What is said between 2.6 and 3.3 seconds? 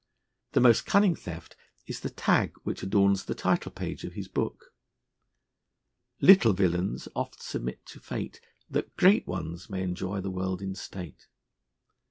which adorns